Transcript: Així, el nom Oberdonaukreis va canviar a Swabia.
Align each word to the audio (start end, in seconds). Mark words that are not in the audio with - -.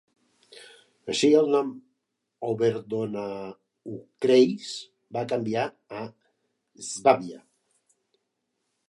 Així, 1.13 1.27
el 1.41 1.49
nom 1.55 1.67
Oberdonaukreis 2.47 4.71
va 5.19 5.25
canviar 5.35 5.67
a 6.01 6.03
Swabia. 6.91 7.39